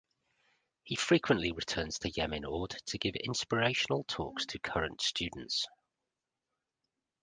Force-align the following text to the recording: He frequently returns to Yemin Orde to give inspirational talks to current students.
He 0.83 0.95
frequently 0.95 1.51
returns 1.51 1.99
to 1.99 2.09
Yemin 2.09 2.43
Orde 2.43 2.75
to 2.87 2.97
give 2.97 3.13
inspirational 3.15 4.03
talks 4.05 4.47
to 4.47 4.57
current 4.57 4.99
students. 4.99 5.67